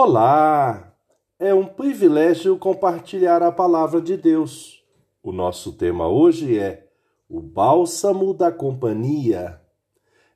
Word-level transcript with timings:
Olá! 0.00 0.94
É 1.40 1.52
um 1.52 1.66
privilégio 1.66 2.56
compartilhar 2.56 3.42
a 3.42 3.50
palavra 3.50 4.00
de 4.00 4.16
Deus. 4.16 4.84
O 5.20 5.32
nosso 5.32 5.72
tema 5.72 6.06
hoje 6.06 6.56
é 6.56 6.86
o 7.28 7.40
bálsamo 7.40 8.32
da 8.32 8.52
companhia. 8.52 9.60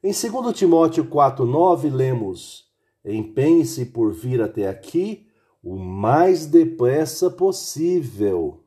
Em 0.03 0.11
2 0.11 0.53
Timóteo 0.53 1.05
4,9 1.05 1.95
lemos: 1.95 2.73
Empenhe-se 3.05 3.87
por 3.87 4.13
vir 4.13 4.43
até 4.43 4.67
aqui 4.67 5.29
o 5.63 5.77
mais 5.77 6.45
depressa 6.45 7.31
possível. 7.31 8.65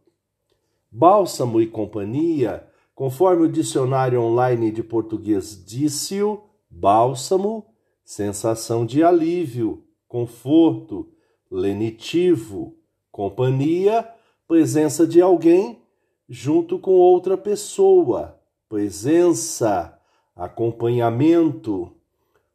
Bálsamo 0.90 1.60
e 1.60 1.68
companhia, 1.68 2.66
conforme 2.96 3.48
o 3.48 3.52
dicionário 3.52 4.22
online 4.22 4.72
de 4.72 4.82
português 4.82 5.62
disse-o, 5.62 6.42
bálsamo, 6.70 7.66
sensação 8.06 8.86
de 8.86 9.04
alívio, 9.04 9.85
conforto, 10.08 11.10
lenitivo, 11.50 12.76
companhia, 13.12 14.08
presença 14.48 15.08
de 15.08 15.22
alguém 15.22 15.82
junto 16.28 16.80
com 16.80 16.92
outra 16.92 17.38
pessoa, 17.38 18.40
presença, 18.68 19.98
acompanhamento. 20.36 21.92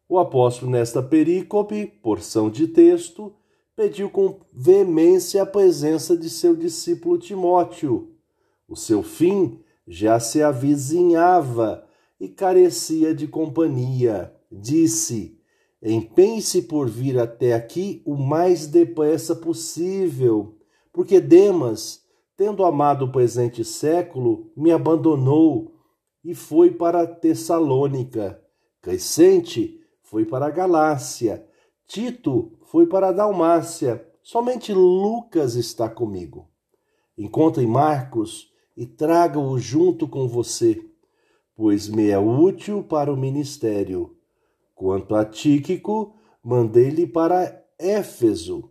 O 0.08 0.18
apóstolo, 0.18 0.72
nesta 0.72 1.02
perícope, 1.02 1.86
porção 1.86 2.50
de 2.50 2.66
texto, 2.66 3.32
pediu 3.76 4.10
com 4.10 4.40
veemência 4.52 5.42
a 5.42 5.46
presença 5.46 6.16
de 6.16 6.28
seu 6.28 6.54
discípulo 6.56 7.16
Timóteo. 7.16 8.14
O 8.68 8.76
seu 8.76 9.02
fim 9.02 9.60
já 9.86 10.20
se 10.20 10.42
avizinhava 10.42 11.86
e 12.18 12.28
carecia 12.28 13.14
de 13.14 13.26
companhia. 13.26 14.34
Disse: 14.50 15.39
Empenhe-se 15.82 16.62
por 16.62 16.88
vir 16.88 17.18
até 17.18 17.54
aqui 17.54 18.02
o 18.04 18.14
mais 18.14 18.66
depressa 18.66 19.34
possível, 19.34 20.58
porque 20.92 21.20
Demas, 21.20 22.04
tendo 22.36 22.64
amado 22.64 23.06
o 23.06 23.12
presente 23.12 23.64
século, 23.64 24.52
me 24.54 24.70
abandonou 24.70 25.74
e 26.22 26.34
foi 26.34 26.70
para 26.70 27.06
Tessalônica. 27.06 28.40
Crescente 28.82 29.80
foi 30.02 30.26
para 30.26 30.46
a 30.46 30.50
Galácia. 30.50 31.46
Tito 31.86 32.52
foi 32.66 32.86
para 32.86 33.08
a 33.08 33.12
Dalmácia. 33.12 34.06
Somente 34.22 34.74
Lucas 34.74 35.54
está 35.54 35.88
comigo. 35.88 36.48
Encontre 37.16 37.66
Marcos 37.66 38.50
e 38.76 38.86
traga-o 38.86 39.58
junto 39.58 40.06
com 40.06 40.28
você, 40.28 40.80
pois 41.56 41.88
me 41.88 42.10
é 42.10 42.18
útil 42.18 42.82
para 42.82 43.12
o 43.12 43.16
ministério. 43.16 44.16
Quanto 44.80 45.14
a 45.14 45.26
Tíquico, 45.26 46.14
mandei-lhe 46.42 47.06
para 47.06 47.62
Éfeso. 47.78 48.70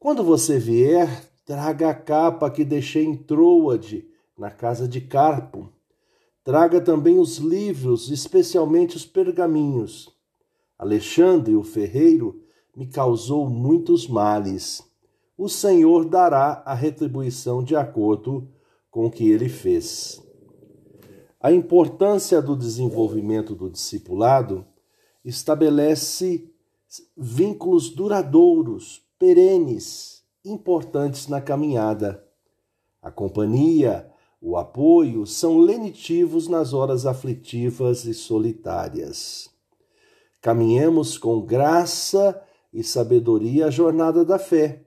Quando 0.00 0.24
você 0.24 0.58
vier, 0.58 1.30
traga 1.46 1.90
a 1.90 1.94
capa 1.94 2.50
que 2.50 2.64
deixei 2.64 3.04
em 3.04 3.14
Troade, 3.14 4.04
na 4.36 4.50
casa 4.50 4.88
de 4.88 5.00
Carpo. 5.00 5.68
Traga 6.42 6.80
também 6.80 7.20
os 7.20 7.36
livros, 7.36 8.10
especialmente 8.10 8.96
os 8.96 9.06
pergaminhos. 9.06 10.12
Alexandre, 10.76 11.54
o 11.54 11.62
ferreiro, 11.62 12.42
me 12.76 12.88
causou 12.88 13.48
muitos 13.48 14.08
males. 14.08 14.82
O 15.38 15.48
Senhor 15.48 16.04
dará 16.04 16.64
a 16.66 16.74
retribuição 16.74 17.62
de 17.62 17.76
acordo 17.76 18.48
com 18.90 19.06
o 19.06 19.10
que 19.10 19.30
ele 19.30 19.48
fez. 19.48 20.20
A 21.40 21.52
importância 21.52 22.42
do 22.42 22.56
desenvolvimento 22.56 23.54
do 23.54 23.70
discipulado 23.70 24.66
estabelece 25.24 26.50
vínculos 27.16 27.90
duradouros, 27.90 29.02
perenes, 29.18 30.22
importantes 30.44 31.26
na 31.28 31.40
caminhada. 31.40 32.22
A 33.00 33.10
companhia, 33.10 34.10
o 34.40 34.56
apoio 34.56 35.26
são 35.26 35.58
lenitivos 35.58 36.48
nas 36.48 36.72
horas 36.74 37.06
aflitivas 37.06 38.04
e 38.04 38.12
solitárias. 38.12 39.48
Caminhemos 40.42 41.16
com 41.16 41.40
graça 41.40 42.40
e 42.72 42.84
sabedoria 42.84 43.66
a 43.66 43.70
jornada 43.70 44.24
da 44.24 44.38
fé, 44.38 44.84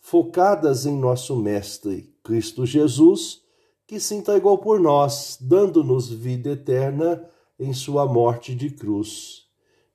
focadas 0.00 0.86
em 0.86 0.96
nosso 0.96 1.36
Mestre, 1.36 2.14
Cristo 2.22 2.64
Jesus, 2.64 3.42
que 3.86 4.00
se 4.00 4.14
entregou 4.14 4.56
por 4.56 4.80
nós, 4.80 5.36
dando-nos 5.38 6.08
vida 6.08 6.50
eterna 6.50 7.22
em 7.58 7.74
sua 7.74 8.06
morte 8.06 8.54
de 8.54 8.70
cruz 8.70 9.44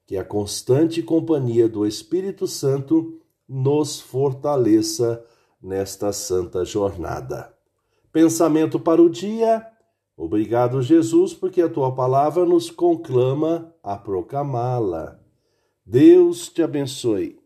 que 0.09 0.18
a 0.18 0.25
constante 0.25 1.03
companhia 1.03 1.70
do 1.70 1.86
Espírito 1.86 2.47
Santo 2.47 3.22
nos 3.47 4.02
fortaleça 4.02 5.24
nesta 5.62 6.12
santa 6.12 6.66
jornada. 6.66 7.53
Pensamento 8.12 8.80
para 8.80 9.03
o 9.03 9.08
dia. 9.08 9.64
Obrigado, 10.18 10.81
Jesus, 10.81 11.36
porque 11.36 11.62
a 11.62 11.70
tua 11.70 11.94
palavra 11.94 12.44
nos 12.44 12.72
conclama 12.72 13.72
a 13.84 13.96
proclamá-la. 13.97 15.20
Deus 15.86 16.50
te 16.50 16.64
abençoe. 16.64 17.38